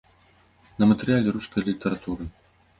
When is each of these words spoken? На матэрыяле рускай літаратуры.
На 0.79 0.83
матэрыяле 0.93 1.37
рускай 1.37 1.69
літаратуры. 1.71 2.23